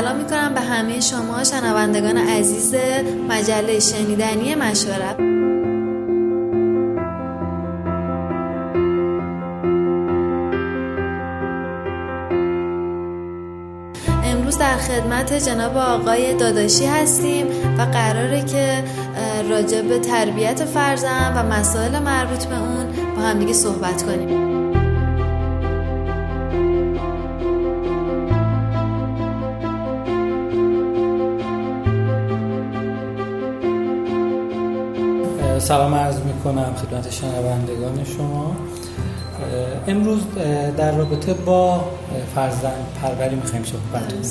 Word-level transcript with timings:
سلام 0.00 0.16
می‌کنم 0.16 0.54
به 0.54 0.60
همه 0.60 1.00
شما 1.00 1.44
شنوندگان 1.44 2.16
عزیز 2.16 2.74
مجله 3.28 3.80
شنیدنی 3.80 4.54
مشورت. 4.54 5.20
امروز 14.24 14.58
در 14.58 14.76
خدمت 14.76 15.32
جناب 15.32 15.76
آقای 15.76 16.34
داداشی 16.34 16.86
هستیم 16.86 17.46
و 17.78 17.82
قراره 17.82 18.44
که 18.44 18.84
راجع 19.50 19.82
به 19.82 19.98
تربیت 19.98 20.64
فرزند 20.64 21.36
و 21.36 21.42
مسائل 21.54 21.98
مربوط 21.98 22.44
به 22.44 22.58
اون 22.58 22.86
با 23.16 23.22
همدیگه 23.22 23.52
صحبت 23.52 24.02
کنیم. 24.02 24.49
سلام 35.70 35.94
عرض 35.94 36.16
می 36.16 36.32
کنم 36.44 36.74
خدمت 36.74 37.10
شنوندگان 37.10 38.04
شما. 38.04 38.56
امروز 39.86 40.20
در 40.76 40.96
رابطه 40.96 41.34
با 41.34 41.84
فرزند 42.34 42.86
پروری 43.02 43.36
می‌خوایم 43.36 43.64
صحبت 43.64 44.12
کنیم. 44.12 44.22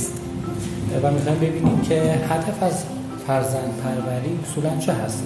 و 1.04 1.12
می‌خوایم 1.12 1.38
ببینیم 1.38 1.82
که 1.82 2.02
هدف 2.30 2.64
از 2.64 2.84
فرزند 3.28 3.74
پروری 3.84 4.40
اصولا 4.44 4.78
چه 4.80 4.94
هست. 4.94 5.23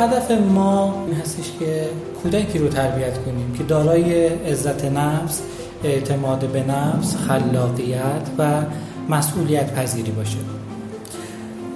هدف 0.00 0.30
ما 0.30 1.04
این 1.06 1.16
هستش 1.16 1.52
که 1.58 1.88
کودکی 2.22 2.58
رو 2.58 2.68
تربیت 2.68 3.18
کنیم 3.24 3.52
که 3.58 3.64
دارای 3.64 4.26
عزت 4.26 4.84
نفس 4.84 5.40
اعتماد 5.84 6.46
به 6.46 6.64
نفس 6.64 7.16
خلاقیت 7.16 8.28
و 8.38 8.62
مسئولیت 9.08 9.72
پذیری 9.72 10.10
باشه. 10.10 10.38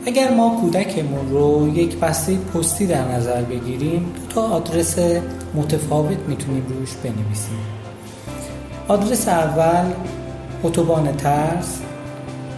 اگر 0.07 0.31
ما 0.31 0.59
کودکمون 0.61 1.31
رو 1.31 1.69
یک 1.75 1.97
بسته 1.97 2.37
پستی 2.37 2.87
در 2.87 3.09
نظر 3.09 3.43
بگیریم 3.43 4.13
تا 4.35 4.43
آدرس 4.43 4.99
متفاوت 5.55 6.19
می‌تونیم 6.29 6.67
روش 6.69 6.95
بنویسیم. 7.05 7.59
آدرس 8.89 9.29
اول 9.29 9.93
اتوبان 10.63 11.17
ترس 11.17 11.81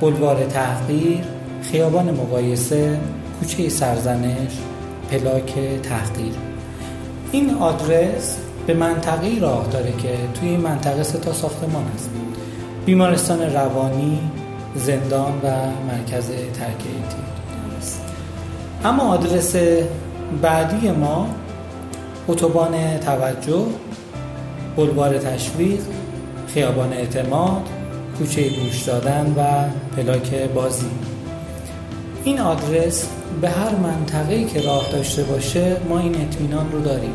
بلوار 0.00 0.44
تحقیر 0.44 1.20
خیابان 1.62 2.10
مقایسه 2.10 3.00
کوچه 3.40 3.68
سرزنش 3.68 4.52
پلاک 5.10 5.54
تحقیر. 5.82 6.34
این 7.32 7.54
آدرس 7.54 8.36
به 8.66 8.74
منطقه 8.74 9.38
راه 9.40 9.66
داره 9.72 9.92
که 9.92 10.14
توی 10.34 10.48
این 10.48 10.60
منطقه 10.60 11.02
سه 11.02 11.18
تا 11.18 11.32
ساختمان 11.32 11.84
هست. 11.94 12.10
بیمارستان 12.86 13.40
روانی 13.40 14.18
زندان 14.76 15.32
و 15.32 15.48
مرکز 15.92 16.26
ترکیه 16.26 16.90
اما 18.84 19.02
آدرس 19.02 19.56
بعدی 20.42 20.90
ما 20.90 21.26
اتوبان 22.28 22.98
توجه 22.98 23.66
بلوار 24.76 25.18
تشویق 25.18 25.80
خیابان 26.54 26.92
اعتماد 26.92 27.62
کوچه 28.18 28.48
گوش 28.48 28.82
دادن 28.82 29.34
و 29.36 29.64
پلاک 29.96 30.34
بازی. 30.34 30.90
این 32.24 32.40
آدرس 32.40 33.06
به 33.40 33.48
هر 33.48 33.74
منطقه‌ای 33.74 34.44
که 34.44 34.60
راه 34.60 34.88
داشته 34.92 35.22
باشه 35.22 35.76
ما 35.88 35.98
این 35.98 36.14
اطمینان 36.20 36.72
رو 36.72 36.80
داریم. 36.80 37.14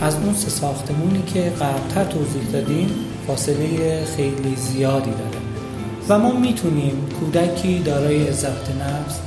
از 0.00 0.16
اون 0.16 0.34
سه 0.34 0.50
ساختمونی 0.50 1.22
که 1.22 1.40
قبلتر 1.40 2.04
توضیح 2.04 2.42
دادیم 2.52 2.90
فاصله 3.26 4.04
خیلی 4.16 4.56
زیادی 4.56 5.10
داره. 5.10 5.29
و 6.10 6.18
ما 6.18 6.32
می‌تونیم 6.32 7.08
کودکی 7.20 7.78
دارای 7.78 8.28
عزت 8.28 8.70
نفس 8.80 9.18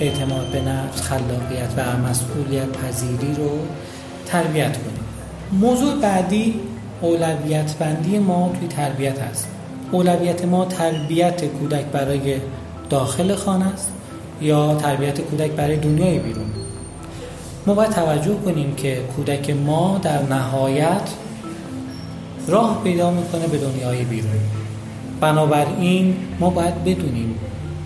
اعتماد 0.00 0.46
به 0.46 0.60
نفس 0.60 1.02
خلاقیت 1.02 1.68
و 1.76 1.96
مسئولیت 1.96 2.68
پذیری 2.68 3.34
رو 3.34 3.50
تربیت 4.26 4.76
کنیم. 4.76 5.04
موضوع 5.52 5.94
بعدی 5.94 6.54
اولویت 7.00 7.74
بندی 7.78 8.18
ما 8.18 8.52
توی 8.58 8.68
تربیت 8.68 9.18
هست. 9.18 9.48
اولویت 9.92 10.44
ما 10.44 10.64
تربیت 10.64 11.44
کودک 11.44 11.84
برای 11.84 12.36
داخل 12.90 13.34
خانه 13.34 13.66
است 13.66 13.92
یا 14.40 14.74
تربیت 14.74 15.20
کودک 15.20 15.50
برای 15.50 15.76
دنیای 15.76 16.18
بیرون؟ 16.18 16.50
ما 17.66 17.74
باید 17.74 17.90
توجه 17.90 18.34
کنیم 18.34 18.74
که 18.74 19.00
کودک 19.16 19.50
ما 19.50 20.00
در 20.02 20.22
نهایت 20.22 21.10
راه 22.48 22.80
پیدا 22.84 23.10
می‌کنه 23.10 23.46
به 23.46 23.58
دنیای 23.58 24.04
بیرون. 24.04 24.59
بنابراین 25.20 26.16
ما 26.40 26.50
باید 26.50 26.84
بدونیم 26.84 27.34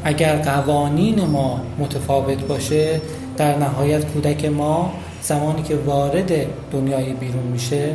اگر 0.05 0.37
قوانین 0.37 1.25
ما 1.25 1.61
متفاوت 1.79 2.47
باشه 2.47 3.01
در 3.37 3.59
نهایت 3.59 4.05
کودک 4.05 4.45
ما 4.45 4.93
زمانی 5.23 5.63
که 5.63 5.77
وارد 5.77 6.33
دنیای 6.73 7.13
بیرون 7.13 7.43
میشه 7.43 7.93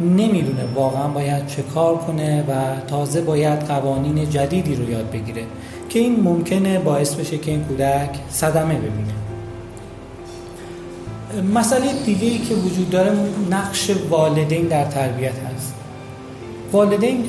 نمی‌دونه 0.00 0.64
واقعا 0.74 1.08
باید 1.08 1.46
چه 1.46 1.62
کار 1.62 1.96
کنه 1.96 2.42
و 2.42 2.80
تازه 2.86 3.20
باید 3.20 3.60
قوانین 3.60 4.30
جدیدی 4.30 4.74
رو 4.74 4.90
یاد 4.90 5.10
بگیره 5.10 5.42
که 5.88 5.98
این 5.98 6.20
ممکنه 6.20 6.78
باعث 6.78 7.14
بشه 7.14 7.38
که 7.38 7.50
این 7.50 7.64
کودک 7.64 8.10
صدمه 8.30 8.74
ببینه. 8.74 9.14
مسئله 11.54 11.92
دیگه 12.04 12.26
ای 12.26 12.38
که 12.38 12.54
وجود 12.54 12.90
داره 12.90 13.12
نقش 13.50 13.90
والدین 14.10 14.66
در 14.66 14.84
تربیت 14.84 15.32
هست. 15.32 15.74
والدین 16.74 17.28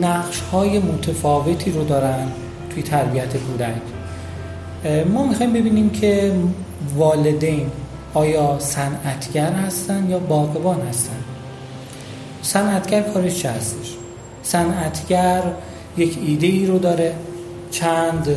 نقش 0.00 0.40
های 0.40 0.78
متفاوتی 0.78 1.70
رو 1.70 1.84
دارن 1.84 2.28
توی 2.70 2.82
تربیت 2.82 3.36
کودک. 3.36 3.82
ما 5.06 5.26
می‌خوایم 5.26 5.52
ببینیم 5.52 5.90
که 5.90 6.32
والدین 6.96 7.66
آیا 8.14 8.58
صنعتگر 8.58 9.52
هستن 9.52 10.10
یا 10.10 10.18
باغبان 10.18 10.80
هستن؟ 10.80 11.16
صنعتگر 12.42 13.02
کارش 13.02 13.42
چه 13.42 13.50
هستش؟ 13.50 13.94
صنعتگر 14.42 15.42
یک 15.96 16.18
ایده 16.26 16.46
ای 16.46 16.66
رو 16.66 16.78
داره 16.78 17.14
چند 17.70 18.36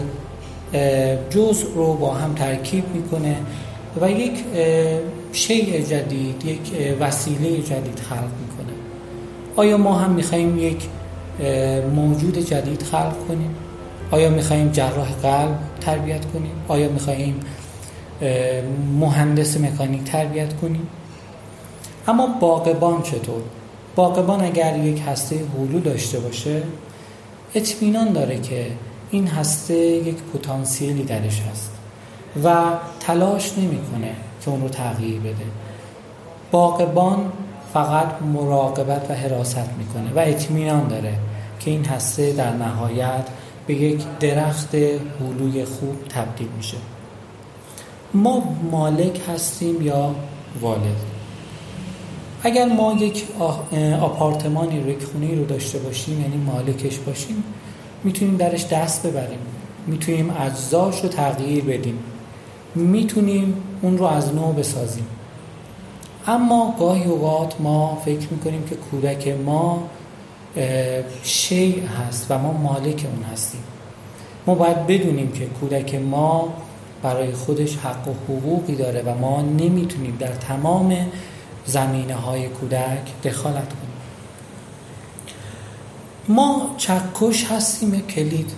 جزء 1.29 1.65
رو 1.75 1.93
با 1.93 2.13
هم 2.13 2.33
ترکیب 2.33 2.83
می‌کنه 2.95 3.35
و 4.01 4.11
یک 4.11 4.33
شیء 5.31 5.81
جدید 5.81 6.45
یک 6.45 6.59
وسیله 6.99 7.57
جدید 7.57 7.99
خلق 8.09 8.31
می‌کنه. 8.41 8.76
آیا 9.57 9.77
ما 9.77 9.93
هم 9.93 10.11
می‌خوایم 10.11 10.57
یک 10.57 10.87
موجود 11.95 12.37
جدید 12.37 12.83
خلق 12.83 13.27
کنیم؟ 13.27 13.55
آیا 14.11 14.29
میخواییم 14.29 14.71
جراح 14.71 15.11
قلب 15.11 15.59
تربیت 15.81 16.25
کنیم؟ 16.25 16.51
آیا 16.67 16.89
میخواییم 16.89 17.39
مهندس 18.99 19.57
مکانیک 19.57 20.03
تربیت 20.03 20.53
کنیم؟ 20.61 20.87
اما 22.07 22.27
باقبان 22.27 23.01
چطور؟ 23.01 23.41
باقبان 23.95 24.41
اگر 24.41 24.77
یک 24.77 25.01
هسته 25.07 25.35
حلو 25.35 25.79
داشته 25.79 26.19
باشه 26.19 26.61
اطمینان 27.55 28.13
داره 28.13 28.41
که 28.41 28.65
این 29.11 29.27
هسته 29.27 29.73
یک 29.77 30.17
پتانسیلی 30.33 31.03
درش 31.03 31.41
هست 31.51 31.71
و 32.43 32.63
تلاش 32.99 33.57
نمی‌کنه 33.57 34.11
که 34.41 34.51
اون 34.51 34.61
رو 34.61 34.69
تغییر 34.69 35.19
بده. 35.19 35.45
باقبان 36.51 37.31
فقط 37.73 38.21
مراقبت 38.21 39.11
و 39.11 39.13
حراست 39.13 39.69
می‌کنه 39.77 40.13
و 40.15 40.19
اطمینان 40.19 40.87
داره 40.87 41.13
که 41.59 41.71
این 41.71 41.85
هسته 41.85 42.31
در 42.31 42.53
نهایت 42.53 43.27
به 43.67 43.73
یک 43.73 44.03
درخت 44.19 44.75
هلوی 44.75 45.65
خوب 45.65 45.95
تبدیل 46.09 46.47
میشه. 46.57 46.77
ما 48.13 48.55
مالک 48.71 49.21
هستیم 49.29 49.81
یا 49.81 50.15
والد؟ 50.61 50.97
اگر 52.43 52.65
ما 52.65 52.93
یک 52.93 53.25
آپارتمانی 54.01 54.79
رو 54.79 54.89
یک 54.89 55.03
خونه 55.03 55.35
رو 55.35 55.45
داشته 55.45 55.79
باشیم 55.79 56.21
یعنی 56.21 56.37
مالکش 56.37 56.97
باشیم 56.97 57.43
می‌تونیم 58.03 58.37
درش 58.37 58.67
دست 58.67 59.07
ببریم. 59.07 59.39
می‌تونیم 59.87 60.33
اجزاش 60.39 61.03
رو 61.03 61.09
تغییر 61.09 61.63
بدیم. 61.63 61.99
می‌تونیم 62.75 63.53
اون 63.81 63.97
رو 63.97 64.05
از 64.05 64.35
نو 64.35 64.53
بسازیم. 64.53 65.07
اما 66.27 66.75
گاهی 66.79 67.03
اوقات 67.03 67.61
ما 67.61 68.01
فکر 68.05 68.27
می‌کنیم 68.31 68.63
که 68.69 68.75
کودک 68.75 69.27
ما 69.27 69.83
شیع 71.23 71.83
هست 71.85 72.25
و 72.29 72.37
ما 72.37 72.51
مالک 72.51 73.05
اون 73.13 73.23
هستیم. 73.33 73.63
ما 74.47 74.55
باید 74.55 74.87
بدونیم 74.87 75.31
که 75.31 75.45
کودک 75.45 75.95
ما 75.95 76.53
برای 77.03 77.31
خودش 77.31 77.77
حق 77.77 78.07
و 78.07 78.11
حقوقی 78.11 78.75
داره 78.75 79.01
و 79.01 79.17
ما 79.17 79.41
نمی‌تونیم 79.41 80.17
در 80.19 80.27
تمام 80.27 80.97
زمینه 81.65 82.15
های 82.15 82.47
کودک 82.47 83.21
دخالت 83.23 83.69
کنیم. 83.69 83.87
ما 86.27 86.75
چکش 86.77 87.51
هستیم 87.51 88.01
کلید. 88.01 88.51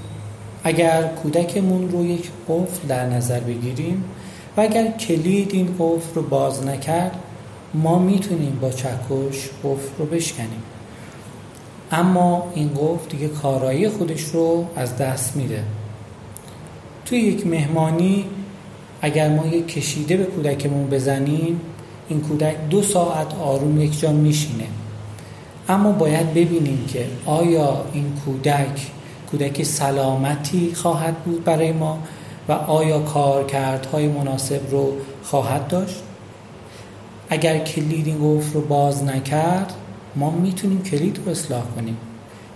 اگر 0.64 1.04
کودکمون 1.04 1.92
رو 1.92 2.06
یک 2.06 2.30
قفل 2.50 2.88
در 2.88 3.06
نظر 3.06 3.40
بگیریم 3.40 4.04
و 4.58 4.62
اگر 4.62 4.92
کلید 4.92 5.54
این 5.54 5.76
قفل 5.80 6.16
رو 6.16 6.22
باز 6.22 6.66
نکرد 6.66 7.20
ما 7.74 8.00
می‌تونیم 8.00 8.60
با 8.62 8.70
چکش 8.70 9.50
قفل 9.64 9.98
رو 9.98 10.06
بشکنیم. 10.06 10.64
اما 11.92 12.52
این 12.56 12.70
قفل 12.70 13.10
دیگه 13.10 13.28
کارایی 13.28 13.90
خودش 13.90 14.22
رو 14.22 14.66
از 14.76 14.98
دست 14.98 15.36
میده. 15.36 15.64
توی 17.06 17.20
یک 17.20 17.48
مهمانی 17.48 18.26
اگر 19.02 19.30
ما 19.30 19.48
یک 19.48 19.68
کشیده 19.68 20.18
به 20.18 20.24
کودکمون 20.24 20.88
بزنیم 20.88 21.62
این 22.10 22.22
کودک 22.22 22.56
دو 22.70 22.82
ساعت 22.82 23.36
آروم 23.36 23.82
یک 23.82 24.00
جا 24.00 24.12
میشینه. 24.12 24.68
اما 25.70 25.92
باید 25.92 26.30
ببینیم 26.30 26.86
که 26.88 27.06
آیا 27.26 27.86
این 27.94 28.14
کودک 28.26 28.88
کودک 29.32 29.64
سلامتی 29.64 30.76
خواهد 30.76 31.18
بود 31.18 31.44
برای 31.44 31.72
ما 31.72 32.00
و 32.48 32.52
آیا 32.52 33.00
کارکردهای 33.00 34.08
مناسب 34.08 34.72
رو 34.72 34.94
خواهد 35.24 35.68
داشت؟ 35.68 36.04
اگر 37.30 37.58
کلید 37.58 38.08
این 38.08 38.18
قفل 38.18 38.54
رو 38.54 38.62
باز 38.62 39.04
نکرد 39.04 39.74
ما 40.16 40.32
می‌تونیم 40.32 40.84
کلید 40.84 41.20
رو 41.26 41.32
اصلاح 41.32 41.64
کنیم. 41.76 41.98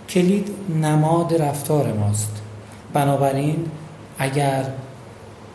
کلید 0.08 0.50
نماد 0.82 1.42
رفتار 1.42 1.92
ماست. 1.92 2.42
بنابراین 2.92 3.66
اگر 4.18 4.64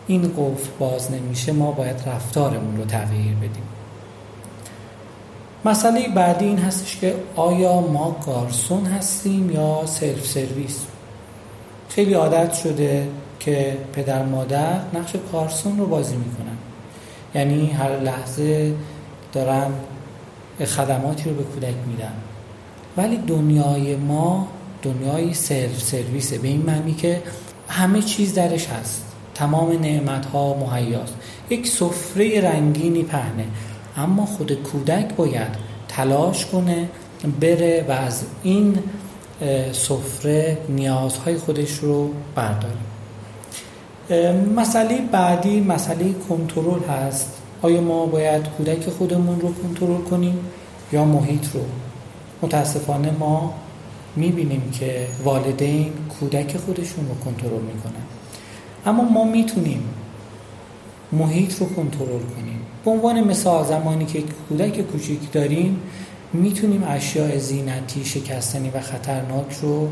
این 0.07 0.21
قفل 0.21 0.69
باز 0.79 1.11
نمیشه 1.11 1.51
ما 1.51 1.71
باید 1.71 1.95
رفتارمون 2.07 2.77
رو 2.77 2.85
تغییر 2.85 3.35
بدیم. 3.35 3.63
مسئله 5.65 6.07
بعدی 6.07 6.45
این 6.45 6.57
هستش 6.57 6.97
که 6.97 7.15
آیا 7.35 7.81
ما 7.81 8.15
گارسون 8.25 8.85
هستیم 8.85 9.51
یا 9.51 9.85
سلف 9.85 10.25
سرویس؟ 10.25 10.79
خیلی 11.89 12.13
عادت 12.13 12.53
شده 12.53 13.07
که 13.39 13.77
پدر 13.93 14.23
مادر 14.23 14.79
نقش 14.93 15.15
کارسون 15.31 15.77
رو 15.77 15.85
بازی 15.85 16.15
می‌کنن. 16.15 16.57
یعنی 17.35 17.71
هر 17.71 17.99
لحظه 17.99 18.73
دارن 19.33 19.71
خدماتی 20.65 21.29
رو 21.29 21.35
به 21.35 21.43
کودک 21.43 21.75
میدن 21.87 22.13
ولی 22.97 23.17
دنیای 23.17 23.95
ما 23.95 24.47
دنیای 24.81 25.33
سلف 25.33 25.83
سرویسه. 25.83 26.37
به 26.37 26.47
این 26.47 26.61
معنی 26.61 26.93
که 26.93 27.21
همه 27.67 28.01
چیز 28.01 28.33
درش 28.33 28.67
هست. 28.67 29.05
تمام 29.35 29.71
نعمت 29.71 30.25
ها 30.25 30.53
مهیاست. 30.53 31.13
یک 31.49 31.67
سفره 31.67 32.41
رنگینی 32.41 33.03
پهنه. 33.03 33.45
اما 33.97 34.25
خود 34.25 34.53
کودک 34.53 35.15
باید 35.15 35.69
تلاش 35.87 36.45
کنه 36.45 36.89
بره 37.41 37.85
و 37.87 37.91
از 37.91 38.23
این 38.43 38.79
سفره 39.71 40.57
نیازهای 40.69 41.37
خودش 41.37 41.71
رو 41.71 42.09
برداره. 42.35 42.75
مسئله 44.55 45.01
بعدی 45.11 45.59
مسئله 45.61 46.13
کنترل 46.29 46.83
هست. 46.83 47.38
آیا 47.61 47.81
ما 47.81 48.05
باید 48.05 48.47
کودک 48.57 48.89
خودمون 48.89 49.41
رو 49.41 49.53
کنترل 49.53 50.01
کنیم 50.01 50.39
یا 50.91 51.05
محیط 51.05 51.51
رو؟ 51.53 51.61
متاسفانه 52.41 53.11
ما 53.11 53.53
می‌بینیم 54.15 54.71
که 54.79 55.07
والدین 55.23 55.93
کودک 56.19 56.57
خودشون 56.57 57.07
رو 57.07 57.15
کنترل 57.25 57.61
می‌کنن. 57.61 58.03
اما 58.85 59.03
ما 59.03 59.23
می‌تونیم 59.23 59.83
محیط 61.11 61.59
رو 61.59 61.65
کنترل 61.65 62.07
کنیم. 62.07 62.59
به 62.85 62.91
عنوان 62.91 63.23
مثال 63.23 63.65
زمانی 63.65 64.05
که 64.05 64.23
کودک 64.49 64.81
کوچیک 64.81 65.31
داریم 65.31 65.79
می‌تونیم 66.33 66.83
اشیاء 66.87 67.37
زینتی 67.37 68.05
شکستنی 68.05 68.69
و 68.69 68.79
خطرناک 68.79 69.57
رو 69.61 69.87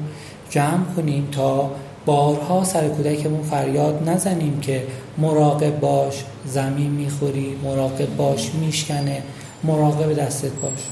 جمع 0.49 0.83
کنیم 0.95 1.27
تا 1.31 1.71
بارها 2.07 2.63
سر 2.63 2.87
کودکمون 2.87 3.41
فریاد 3.41 4.09
نزنیم 4.09 4.59
که 4.59 4.83
مراقب 5.17 5.79
باش 5.79 6.23
زمین 6.45 6.91
می‌خوری 6.91 7.55
مراقب 7.63 8.15
باش 8.15 8.51
میشکنه 8.53 9.21
مراقب 9.63 10.13
دستت 10.13 10.51
باش. 10.51 10.87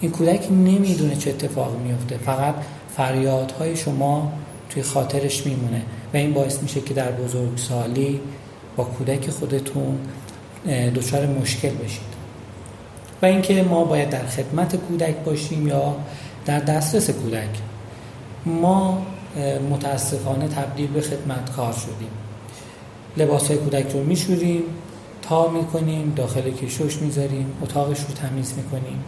این 0.00 0.10
کودک 0.10 0.46
نمی‌دونه 0.50 1.16
چه 1.16 1.30
اتفاق 1.30 1.76
میفته 1.78 2.16
فقط 2.16 2.54
فریادهای 2.96 3.76
شما 3.76 4.32
توی 4.70 4.82
خاطرش 4.82 5.46
میمونه 5.46 5.82
و 6.14 6.16
این 6.16 6.32
باعث 6.32 6.62
میشه 6.62 6.80
که 6.80 6.94
در 6.94 7.10
بزرگسالی 7.10 8.20
با 8.76 8.84
کودک 8.84 9.30
خودتون 9.30 9.98
دچار 10.94 11.26
مشکل 11.26 11.70
بشید. 11.70 12.12
و 13.22 13.26
اینکه 13.26 13.62
ما 13.62 13.84
باید 13.84 14.10
در 14.10 14.26
خدمت 14.26 14.76
کودک 14.76 15.16
باشیم 15.24 15.68
یا 15.68 15.96
در 16.46 16.58
دسترس 16.58 17.10
کودک. 17.10 17.48
ما 18.46 19.02
متاسفانه 19.70 20.48
تبدیل 20.48 20.86
به 20.86 21.00
خدمتکار 21.00 21.72
شدیم. 21.72 22.10
لباس 23.16 23.48
های 23.48 23.56
کودک 23.56 23.92
رو 23.92 24.04
میشوریم 24.04 24.62
تا 25.22 25.48
می‌کنیم 25.48 26.12
داخل 26.16 26.50
کشوش 26.50 26.96
می‌ذاریم 26.96 27.46
اتاقش 27.62 28.00
رو 28.00 28.14
تمیز 28.14 28.54
می‌کنیم. 28.56 29.04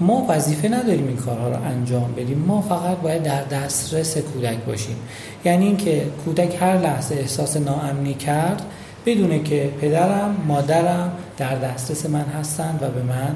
ما 0.00 0.26
وظیفه 0.28 0.68
نداریم 0.68 1.06
این 1.08 1.16
کارها 1.16 1.48
رو 1.48 1.62
انجام 1.62 2.12
بدیم. 2.12 2.38
ما 2.38 2.60
فقط 2.60 2.96
باید 2.96 3.22
در 3.22 3.44
دسترس 3.44 4.18
کودک 4.18 4.58
باشیم. 4.58 4.96
یعنی 5.44 5.66
اینکه 5.66 6.06
کودک 6.24 6.56
هر 6.60 6.78
لحظه 6.78 7.14
احساس 7.14 7.56
ناامنی 7.56 8.14
کرد 8.14 8.62
بدونه 9.06 9.42
که 9.42 9.70
پدرم 9.80 10.36
مادرم 10.48 11.12
در 11.36 11.54
دسترس 11.54 12.06
من 12.06 12.24
هستند 12.24 12.82
و 12.82 12.88
به 12.88 13.02
من 13.02 13.34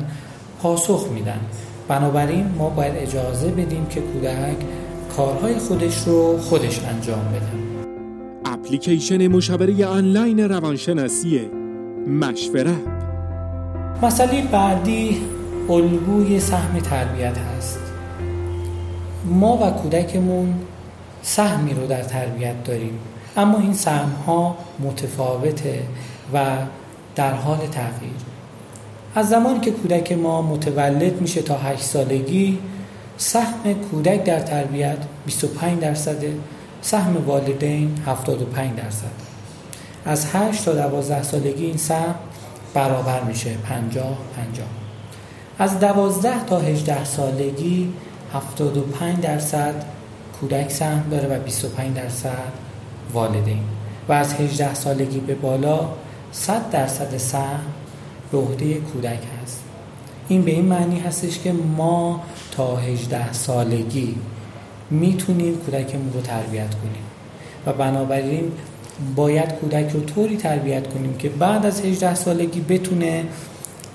پاسخ 0.63 1.07
میدن. 1.15 1.41
بنابراین 1.89 2.55
ما 2.59 2.69
باید 2.69 2.97
اجازه 2.97 3.49
بدیم 3.49 3.87
که 3.87 4.01
کودک 4.01 4.57
کارهای 5.19 5.59
خودش 5.59 5.99
رو 5.99 6.39
خودش 6.39 6.81
انجام 6.85 7.25
بده. 7.29 7.47
اپلیکیشن 8.45 9.29
مشاوره 9.29 9.87
آنلاین 9.87 10.41
روانشناسی 10.41 11.41
مشورت. 12.09 12.75
مسئله 14.03 14.43
بعدی 14.43 15.23
الگوی 15.69 16.41
سهم 16.41 16.81
تربیت 16.81 17.39
هست. 17.39 17.79
ما 19.25 19.57
و 19.57 19.71
کودکمون 19.71 20.55
سهمی 21.23 21.75
رو 21.75 21.87
در 21.87 22.03
تربیت 22.03 22.65
داریم 22.65 22.99
اما 23.37 23.59
این 23.59 23.75
سهم 23.75 24.11
ها 24.27 24.57
متفاوته 24.79 25.83
و 26.35 26.57
در 27.15 27.33
حال 27.33 27.59
تغییر. 27.59 28.13
از 29.15 29.29
زمانی 29.29 29.61
که 29.61 29.71
کودک 29.71 30.13
ما 30.13 30.43
متولد 30.43 31.21
میشه 31.21 31.43
تا 31.43 31.59
8 31.59 31.83
سالگی 31.83 32.59
سهم 33.19 33.75
کودک 33.91 34.25
در 34.25 34.41
تربیت 34.41 34.99
25 35.27 35.81
درصده 35.81 36.35
سهم 36.83 37.27
والدین 37.27 37.99
75 38.07 38.77
درصد. 38.77 39.29
از 40.05 40.27
8 40.35 40.65
تا 40.65 40.73
12 40.73 41.23
سالگی 41.23 41.65
این 41.65 41.77
سهم 41.77 42.15
برابر 42.75 43.21
میشه 43.21 43.51
50 43.51 44.19
50 44.37 44.67
از 45.59 45.81
12 45.81 46.45
تا 46.45 46.59
18 46.59 47.05
سالگی 47.05 47.93
75 48.35 49.21
درصد 49.21 49.75
کودک 50.41 50.71
سهم 50.71 51.05
داره 51.11 51.29
و 51.29 51.43
25 51.43 51.97
درصد 51.97 52.53
والدین. 53.13 53.63
و 54.09 54.13
از 54.13 54.35
18 54.35 54.75
سالگی 54.75 55.21
به 55.21 55.35
بالا 55.35 55.89
100 56.33 56.71
درصد 56.71 57.17
سهم 57.17 57.61
به 58.33 58.39
عهده 58.39 58.75
کودک 58.75 59.21
هست. 59.43 59.68
این 60.29 60.43
به 60.43 60.51
این 60.51 60.65
معنی 60.65 61.01
هستش 61.01 61.39
که 61.39 61.53
ما 61.53 62.21
تا 62.51 62.77
18 62.77 63.33
سالگی 63.33 64.15
می‌تونیم 64.91 65.57
کودکمون 65.57 66.13
رو 66.13 66.21
تربیت 66.21 66.75
کنیم. 66.75 67.05
و 67.67 67.73
بنابراین 67.73 68.53
باید 69.17 69.53
کودک 69.53 69.91
رو 69.91 70.01
طوری 70.01 70.37
تربیت 70.37 70.95
کنیم 70.95 71.17
که 71.19 71.29
بعد 71.29 71.67
از 71.67 71.81
18 71.81 72.15
سالگی 72.15 72.61
بتونه 72.61 73.25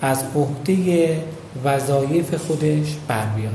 از 0.02 0.24
عهده 0.36 1.18
وظایف 1.64 2.36
خودش 2.36 2.98
بر 3.08 3.26
بیاد. 3.26 3.54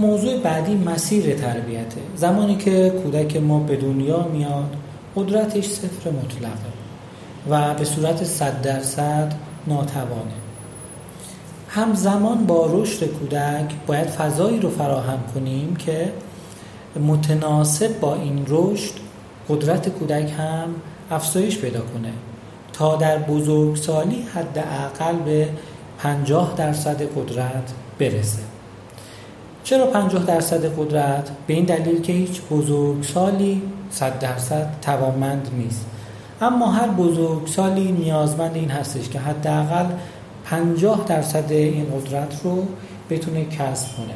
موضوع 0.00 0.40
بعدی 0.40 0.74
مسیر 0.74 1.34
تربیته. 1.34 2.00
زمانی 2.16 2.56
که 2.56 2.90
کودک 3.02 3.36
ما 3.36 3.58
به 3.58 3.76
دنیا 3.76 4.28
میاد 4.32 4.76
قدرتش 5.16 5.66
صفر 5.66 6.10
مطلقه 6.10 6.74
و 7.50 7.74
به 7.74 7.84
صورت 7.84 8.24
صد 8.24 8.62
درصد 8.62 9.34
ناتوانه. 9.66 10.43
همزمان 11.74 12.46
با 12.46 12.66
رشد 12.72 13.04
کودک 13.06 13.74
باید 13.86 14.06
فضایی 14.06 14.60
رو 14.60 14.70
فراهم 14.70 15.18
کنیم 15.34 15.76
که 15.76 16.12
متناسب 17.00 18.00
با 18.00 18.14
این 18.14 18.44
رشد 18.48 18.92
قدرت 19.48 19.88
کودک 19.88 20.32
هم 20.38 20.68
افزایش 21.10 21.58
پیدا 21.58 21.80
کنه. 21.80 22.12
تا 22.72 22.96
در 22.96 23.18
بزرگسالی 23.18 24.26
حداقل 24.34 25.16
به 25.24 25.48
50 25.98 26.54
درصد 26.56 27.02
قدرت 27.02 27.72
برسه. 27.98 28.42
چرا 29.64 29.86
50 29.86 30.24
درصد 30.24 30.78
قدرت؟ 30.78 31.30
به 31.46 31.54
این 31.54 31.64
دلیل 31.64 32.00
که 32.00 32.12
هیچ 32.12 32.40
بزرگسالی 32.50 33.62
100 33.90 34.18
درصد 34.18 34.66
توانمند 34.82 35.48
نیست. 35.56 35.86
اما 36.40 36.70
هر 36.70 36.88
بزرگسالی 36.88 37.92
نیازمند 37.92 38.54
این 38.54 38.70
هستش 38.70 39.08
که 39.08 39.18
حداقل 39.18 39.86
50 40.44 41.04
درصد 41.08 41.52
این 41.52 41.86
قدرت 41.96 42.40
رو 42.44 42.66
بتونه 43.10 43.44
کسب 43.44 43.96
کنه. 43.96 44.14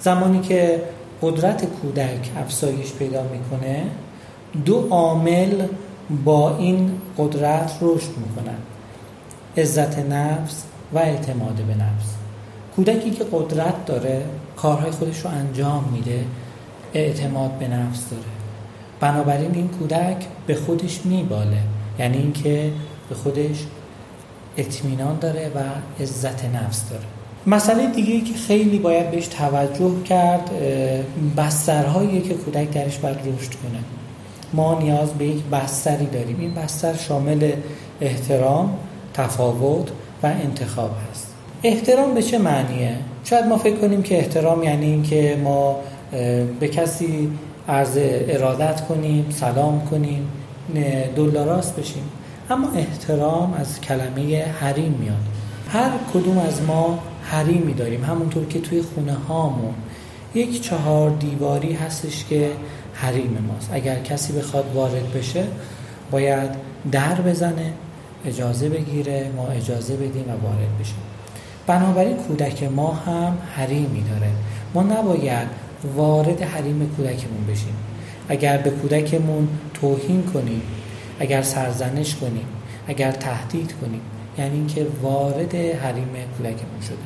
زمانی 0.00 0.40
که 0.40 0.82
قدرت 1.22 1.64
کودک 1.64 2.30
افزایش 2.36 2.92
پیدا 2.92 3.22
می‌کنه 3.22 3.86
دو 4.64 4.88
عامل 4.90 5.66
با 6.24 6.56
این 6.56 6.92
قدرت 7.18 7.72
رشد 7.80 8.10
می‌کنن 8.16 8.58
عزت 9.56 9.98
نفس 9.98 10.64
و 10.92 10.98
اعتماد 10.98 11.54
به 11.54 11.74
نفس. 11.74 12.14
کودکی 12.76 13.10
که 13.10 13.24
قدرت 13.32 13.84
داره 13.86 14.24
کارهای 14.56 14.90
خودش 14.90 15.20
رو 15.20 15.30
انجام 15.30 15.84
میده 15.92 16.24
اعتماد 16.94 17.50
به 17.50 17.68
نفس 17.68 18.10
داره. 18.10 18.22
بنابراین 19.00 19.54
این 19.54 19.68
کودک 19.68 20.26
به 20.46 20.54
خودش 20.54 21.00
میباله 21.06 21.58
یعنی 21.98 22.18
اینکه 22.18 22.72
به 23.08 23.14
خودش 23.14 23.66
اطمینان 24.60 25.18
داره 25.18 25.50
و 25.54 25.58
عزت 26.02 26.44
نفس 26.44 26.88
داره. 26.90 27.02
مسئله 27.46 27.86
دیگه 27.86 28.20
که 28.20 28.34
خیلی 28.34 28.78
باید 28.78 29.10
بهش 29.10 29.26
توجه 29.26 30.02
کرد 30.08 30.50
بسترهایی 31.36 32.20
که 32.20 32.34
کودک 32.34 32.70
درش 32.70 32.98
باید 32.98 33.16
رشد 33.16 33.50
کنه. 33.50 33.80
ما 34.52 34.78
نیاز 34.78 35.10
به 35.10 35.26
یک 35.26 35.42
بستری 35.52 36.06
داریم. 36.06 36.36
این 36.40 36.54
بستر 36.54 36.96
شامل 36.96 37.52
احترام 38.00 38.78
تفاوت 39.14 39.88
و 40.22 40.26
انتخاب 40.26 40.90
هست. 41.10 41.26
احترام 41.62 42.14
به 42.14 42.22
چه 42.22 42.38
معنیه؟ 42.38 42.96
شاید 43.24 43.44
ما 43.44 43.56
فکر 43.58 43.76
کنیم 43.76 44.02
که 44.02 44.18
احترام 44.18 44.62
یعنی 44.62 44.86
اینکه 44.86 45.38
ما 45.44 45.76
به 46.60 46.68
کسی 46.68 47.28
عرض 47.68 47.98
ارادت 48.28 48.80
کنیم 48.80 49.26
سلام 49.30 49.86
کنیم 49.90 50.28
دلاراست 51.16 51.76
بشیم. 51.76 52.02
اما 52.50 52.70
احترام 52.70 53.54
از 53.54 53.80
کلمه 53.80 54.44
حریم 54.60 54.92
میاد. 55.00 55.16
هر 55.68 55.90
کدوم 56.14 56.38
از 56.38 56.62
ما 56.62 56.98
حریمی 57.22 57.74
داریم. 57.74 58.04
همونطور 58.04 58.46
که 58.46 58.60
توی 58.60 58.82
خونه 58.82 59.14
هامون 59.14 59.74
یک 60.34 60.62
چهار 60.62 61.10
دیواری 61.10 61.72
هستش 61.72 62.24
که 62.24 62.50
حریم 62.94 63.44
ماست. 63.48 63.70
اگر 63.72 63.98
کسی 63.98 64.32
بخواد 64.32 64.64
وارد 64.74 65.12
بشه 65.12 65.44
باید 66.10 66.50
در 66.92 67.20
بزنه 67.20 67.72
اجازه 68.26 68.68
بگیره 68.68 69.30
ما 69.36 69.48
اجازه 69.48 69.96
بدیم 69.96 70.24
و 70.28 70.46
وارد 70.46 70.78
بشیم. 70.80 70.96
بنابراین 71.66 72.16
کودک 72.16 72.62
ما 72.62 72.92
هم 72.92 73.38
حریمی 73.56 74.02
داره. 74.02 74.30
ما 74.74 74.82
نباید 74.82 75.48
وارد 75.96 76.42
حریم 76.42 76.90
کودکمون 76.96 77.46
بشیم. 77.48 77.74
اگر 78.28 78.56
به 78.56 78.70
کودکمون 78.70 79.48
توهین 79.74 80.22
کنیم 80.22 80.62
اگر 81.20 81.42
سرزنش 81.42 82.14
کنیم 82.14 82.46
اگر 82.86 83.12
تهدید 83.12 83.74
کنیم. 83.80 84.00
یعنی 84.38 84.56
اینکه 84.56 84.86
وارد 85.02 85.54
حریم 85.54 86.08
کودکمون 86.36 86.80
شده. 86.86 86.96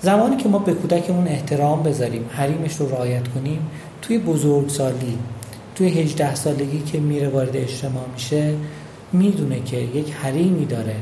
زمانی 0.00 0.36
که 0.36 0.48
ما 0.48 0.58
به 0.58 0.72
کودکمون 0.72 1.28
احترام 1.28 1.82
بذاریم 1.82 2.24
حریمش 2.32 2.76
رو 2.76 2.88
رعایت 2.88 3.28
کنیم 3.28 3.70
توی 4.02 4.18
بزرگسالی 4.18 5.18
توی 5.74 5.88
18 5.88 6.34
سالگی 6.34 6.82
که 6.82 7.00
میره 7.00 7.28
وارد 7.28 7.56
اجتماع 7.56 8.04
میشه 8.14 8.54
می‌دونه 9.12 9.60
که 9.60 9.76
یک 9.76 10.12
حریمی 10.12 10.66
داره 10.66 10.96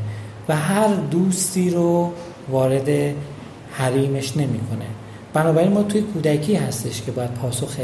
و 0.49 0.57
هر 0.57 0.95
دوستی 0.95 1.71
رو 1.71 2.13
وارد 2.51 3.15
حریمش 3.73 4.37
نمی‌کنه. 4.37 4.87
بنابراین 5.33 5.73
ما 5.73 5.83
توی 5.83 6.03
کودکی 6.03 6.55
هستش 6.55 7.03
که 7.03 7.13
باید 7.13 7.31
پاسخ 7.31 7.77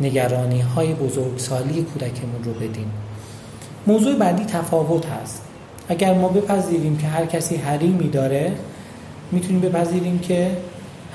نگرانی 0.00 0.60
های 0.60 0.94
بزرگسالی 0.94 1.82
کودکمون 1.82 2.44
رو 2.44 2.52
بدیم. 2.52 2.90
موضوع 3.88 4.14
بعدی 4.14 4.44
تفاوت 4.44 5.06
هست. 5.06 5.42
اگر 5.88 6.14
ما 6.14 6.28
بپذیریم 6.28 6.96
که 6.96 7.06
هر 7.06 7.26
کسی 7.26 7.56
حریمی 7.56 8.08
داره 8.08 8.52
می‌تونیم 9.32 9.60
بپذیریم 9.60 10.18
که 10.18 10.50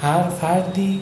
هر 0.01 0.21
فردی 0.21 1.01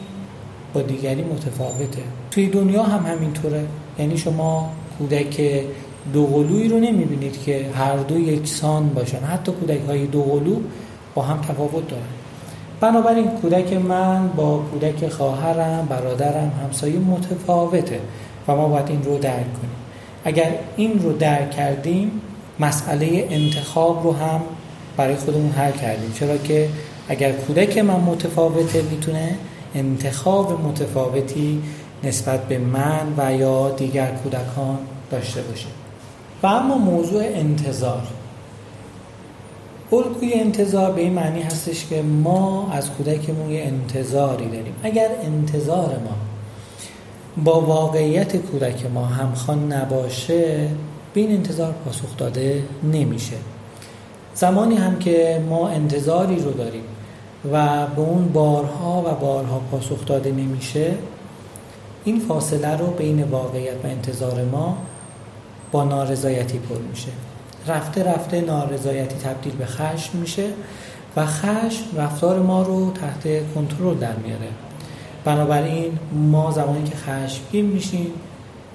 با 0.74 0.82
دیگری 0.82 1.24
متفاوته. 1.24 2.02
توی 2.30 2.48
دنیا 2.48 2.82
هم 2.82 3.12
همینطوره. 3.12 3.64
یعنی 3.98 4.16
شما 4.16 4.70
کودک 4.98 5.64
دوقلویی 6.12 6.68
رو 6.68 6.78
نمی‌بینید 6.80 7.42
که 7.42 7.66
هر 7.74 7.96
دو 7.96 8.18
یکسان 8.18 8.88
باشن. 8.88 9.18
حتی 9.18 9.52
کودک 9.52 9.80
های 9.88 10.06
دوقلو 10.06 10.56
با 11.14 11.22
هم 11.22 11.40
تفاوت 11.40 11.88
دارن. 11.88 12.12
بنابراین 12.80 13.28
کودک 13.28 13.72
من 13.72 14.28
با 14.28 14.62
کودک 14.72 15.08
خواهرم 15.08 15.86
برادرم 15.90 16.52
همسایه 16.64 16.98
متفاوته 16.98 18.00
و 18.48 18.56
ما 18.56 18.68
باید 18.68 18.88
این 18.88 19.02
رو 19.04 19.18
درک 19.18 19.52
کنیم. 19.52 19.81
اگر 20.24 20.54
این 20.76 21.02
رو 21.02 21.12
درک 21.12 21.50
کردیم 21.50 22.20
مسئله 22.60 23.26
انتخاب 23.30 24.04
رو 24.04 24.12
هم 24.12 24.40
برای 24.96 25.16
خودمون 25.16 25.50
حل 25.50 25.72
کردیم. 25.72 26.12
چرا 26.12 26.36
که 26.36 26.68
اگر 27.08 27.32
کودک 27.32 27.78
من 27.78 28.00
متفاوته 28.00 28.82
می‌تونه 28.82 29.36
انتخاب 29.74 30.60
متفاوتی 30.64 31.62
نسبت 32.04 32.48
به 32.48 32.58
من 32.58 33.14
و 33.16 33.34
یا 33.34 33.70
دیگر 33.70 34.10
کودکان 34.10 34.78
داشته 35.10 35.42
باشه. 35.42 35.66
و 36.42 36.46
اما 36.46 36.78
موضوع 36.78 37.22
انتظار. 37.24 38.02
الگوی 39.92 40.32
انتظار 40.32 40.92
به 40.92 41.00
این 41.00 41.12
معنی 41.12 41.42
هستش 41.42 41.86
که 41.86 42.02
ما 42.02 42.70
از 42.72 42.90
کودکمون 42.90 43.50
یه 43.50 43.62
انتظاری 43.62 44.48
داریم. 44.48 44.74
اگر 44.82 45.08
انتظار 45.22 45.88
ما 45.88 46.31
با 47.36 47.60
واقعیت 47.60 48.36
کودک 48.36 48.86
ما 48.94 49.06
همخوان 49.06 49.72
نباشه 49.72 50.68
به 51.14 51.20
این 51.20 51.32
انتظار 51.32 51.72
پاسخ 51.84 52.16
داده 52.16 52.62
نمیشه. 52.92 53.36
زمانی 54.34 54.74
هم 54.74 54.98
که 54.98 55.44
ما 55.48 55.68
انتظاری 55.68 56.36
رو 56.36 56.52
داریم 56.52 56.84
و 57.52 57.86
به 57.86 58.00
اون 58.00 58.28
بارها 58.32 59.02
و 59.06 59.14
بارها 59.14 59.58
پاسخ 59.70 60.06
داده 60.06 60.30
نمیشه 60.30 60.94
این 62.04 62.20
فاصله 62.20 62.76
رو 62.76 62.86
بین 62.86 63.22
واقعیت 63.22 63.84
و 63.84 63.86
انتظار 63.86 64.44
ما 64.44 64.76
با 65.72 65.84
نارضایتی 65.84 66.58
پر 66.58 66.78
میشه. 66.90 67.08
رفته 67.66 68.02
رفته 68.04 68.40
نارضایتی 68.40 69.16
تبدیل 69.16 69.52
به 69.52 69.66
خشم 69.66 70.18
میشه 70.18 70.48
و 71.16 71.26
خشم 71.26 71.84
رفتار 71.96 72.40
ما 72.40 72.62
رو 72.62 72.92
تحت 72.92 73.52
کنترل 73.54 73.94
در 73.94 74.16
میاره. 74.16 74.48
بنابراین 75.24 75.98
ما 76.12 76.50
زمانی 76.50 76.82
که 76.82 76.96
خشمگین 76.96 77.66
میشیم 77.66 78.06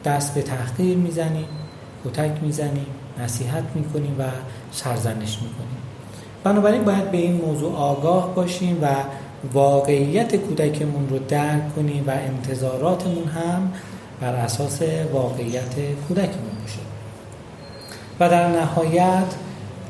دست 0.06 0.36
به 0.36 0.42
تحقیر 0.42 0.98
می‌زنیم 0.98 1.48
کتک 2.06 2.32
می‌زنیم 2.42 2.86
نصیحت 3.20 3.64
می‌کنیم 3.76 4.16
و 4.20 4.24
سرزنش 4.72 5.36
می‌کنیم. 5.36 5.78
بنابراین 6.44 6.84
باید 6.84 7.12
به 7.12 7.18
این 7.18 7.42
موضوع 7.46 7.76
آگاه 7.76 8.36
باشیم 8.36 8.78
و 8.82 8.88
واقعیت 9.54 10.36
کودکمون 10.36 11.10
رو 11.10 11.20
درک 11.20 11.76
کنیم 11.76 12.04
و 12.08 12.12
انتظاراتمون 12.12 13.24
هم 13.24 13.72
بر 14.22 14.36
اساس 14.36 14.82
واقعیت 15.14 15.76
کودکمون 16.08 16.52
باشه. 16.62 16.80
و 18.20 18.30
در 18.30 18.48
نهایت 18.48 19.34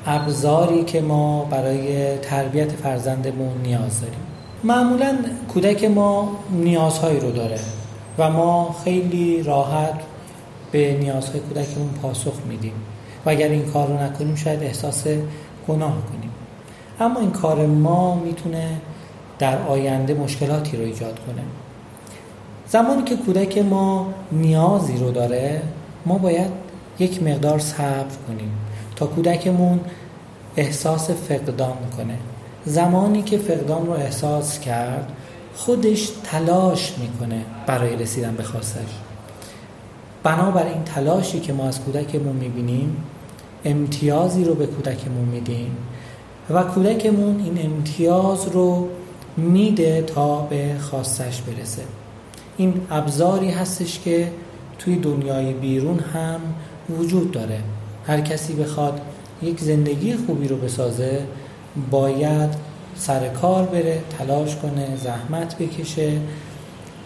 ابزاری 0.05 0.83
که 0.83 1.01
ما 1.01 1.45
برای 1.45 2.17
تربیت 2.17 2.71
فرزندمون 2.71 3.57
نیاز 3.63 4.01
داریم. 4.01 4.19
معمولا 4.63 5.17
کودک 5.53 5.83
ما 5.83 6.37
نیازهایی 6.51 7.19
رو 7.19 7.31
داره 7.31 7.59
و 8.17 8.29
ما 8.29 8.75
خیلی 8.83 9.43
راحت 9.43 9.99
به 10.71 10.97
نیازهای 10.99 11.39
کودکمون 11.39 11.89
پاسخ 12.01 12.33
میدیم 12.49 12.73
و 13.25 13.29
اگر 13.29 13.49
این 13.49 13.65
کار 13.65 13.87
رو 13.87 14.03
نکنیم 14.03 14.35
شاید 14.35 14.63
احساس 14.63 15.03
گناه 15.67 15.93
کنیم. 16.05 16.31
اما 16.99 17.19
این 17.19 17.31
کار 17.31 17.65
ما 17.65 18.15
می‌تونه 18.15 18.81
در 19.39 19.61
آینده 19.67 20.13
مشکلاتی 20.13 20.77
رو 20.77 20.83
ایجاد 20.83 21.19
کنه. 21.19 21.41
زمانی 22.67 23.03
که 23.03 23.15
کودک 23.15 23.57
ما 23.57 24.13
نیازی 24.31 24.97
رو 24.97 25.11
داره 25.11 25.61
ما 26.05 26.17
باید 26.17 26.51
یک 26.99 27.23
مقدار 27.23 27.59
صبر 27.59 28.15
کنیم 28.27 28.51
تا 28.95 29.05
کودکمون 29.05 29.79
احساس 30.57 31.09
فقدان 31.09 31.77
کنه. 31.97 32.17
زمانی 32.65 33.21
که 33.21 33.37
فقدان 33.37 33.85
رو 33.85 33.91
احساس 33.91 34.59
کرد 34.59 35.11
خودش 35.55 36.09
تلاش 36.23 36.93
می‌کنه 36.97 37.41
برای 37.67 37.95
رسیدن 37.95 38.35
به 38.35 38.43
خواستش 38.43 38.89
بنابراین 40.23 40.73
این 40.73 40.83
تلاشی 40.83 41.39
که 41.39 41.53
ما 41.53 41.67
از 41.67 41.79
کودکمون 41.79 42.35
می‌بینیم 42.35 42.97
امتیازی 43.65 44.43
رو 44.43 44.55
به 44.55 44.65
کودکمون 44.65 45.25
میدیم 45.25 45.77
و 46.49 46.63
کودکمون 46.63 47.39
این 47.39 47.65
امتیاز 47.65 48.47
رو 48.47 48.87
میده 49.37 50.01
تا 50.01 50.41
به 50.41 50.75
خواستش 50.79 51.41
برسه. 51.41 51.81
این 52.57 52.81
ابزاری 52.89 53.49
هستش 53.49 53.99
که 53.99 54.31
توی 54.79 54.95
دنیای 54.95 55.53
بیرون 55.53 55.99
هم 55.99 56.39
وجود 56.89 57.31
داره. 57.31 57.59
هر 58.07 58.21
کسی 58.21 58.53
بخواد 58.53 59.01
یک 59.41 59.59
زندگی 59.59 60.15
خوبی 60.15 60.47
رو 60.47 60.55
بسازه 60.55 61.21
باید 61.91 62.49
سر 62.95 63.27
کار 63.27 63.63
بره 63.63 64.01
تلاش 64.19 64.55
کنه 64.55 64.87
زحمت 65.03 65.57
بکشه 65.57 66.11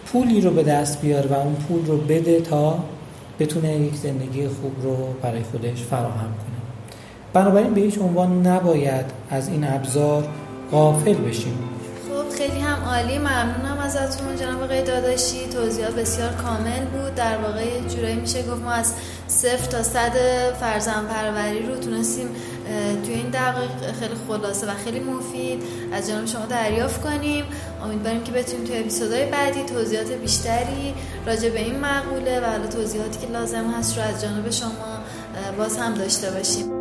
پولی 0.06 0.42
رو 0.42 0.52
به 0.52 0.64
دست 0.64 1.02
بیاره 1.02 1.30
و 1.30 1.34
اون 1.34 1.56
پول 1.56 1.86
رو 1.86 1.98
بده 1.98 2.42
تا 2.42 2.80
بتونه 3.40 3.78
یک 3.78 3.96
زندگی 3.96 4.48
خوب 4.48 4.84
رو 4.84 4.96
برای 5.22 5.44
خودش 5.44 5.84
فراهم 5.84 6.12
کنه. 6.12 6.62
بنابراین 7.34 7.74
به 7.74 7.82
هیچ 7.82 7.98
عنوان 7.98 8.48
نباید 8.48 9.06
از 9.30 9.48
این 9.48 9.64
ابزار 9.64 10.28
غافل 10.72 11.14
بشیم. 11.14 11.60
خب 12.10 12.38
خیلی 12.38 12.60
هم 12.60 12.84
عالی. 12.84 13.18
ممنونم 13.18 13.78
ازتون. 13.84 14.36
جناب 14.36 14.64
آقای 14.64 14.84
داداشی 14.84 15.48
توضیحات 15.54 15.96
بسیار 15.96 16.30
کامل 16.32 16.86
بود. 16.86 17.16
در 17.16 17.38
واقع 17.38 17.80
جورایی 17.96 18.16
میشه 18.16 18.44
گفت 18.44 18.62
ما 18.62 18.72
از 18.72 18.94
صفر 19.28 19.66
تا 19.66 19.84
صد 19.84 20.14
فرزند 20.60 21.08
پروری 21.08 21.68
رو 21.68 21.76
تونستیم 21.76 22.28
توی 23.06 23.14
این 23.14 23.30
دقایق 23.30 23.70
خیلی 24.00 24.16
خلاصه 24.28 24.68
و 24.68 24.74
خیلی 24.84 25.00
مفید. 25.00 25.64
از 25.94 26.10
جانب 26.10 26.28
شما 26.28 26.46
دریافت 26.46 27.02
کنیم. 27.02 27.46
امیدواریم 27.84 28.24
که 28.24 28.32
بتونیم 28.32 28.66
توی 28.66 28.78
اپیزودهای 28.78 29.26
بعدی 29.26 29.64
توضیحات 29.64 30.12
بیشتری 30.12 30.94
راجع 31.26 31.50
به 31.50 31.60
این 31.60 31.80
مقوله 31.80 32.40
و 32.40 32.46
حالا 32.46 32.68
توضیحاتی 32.68 33.20
که 33.20 33.34
لازم 33.34 33.72
هست 33.72 33.98
رو 33.98 34.04
از 34.04 34.22
جانب 34.22 34.50
شما 34.50 35.00
باز 35.58 35.78
هم 35.78 35.94
داشته 35.94 36.32
باشیم. 36.32 36.81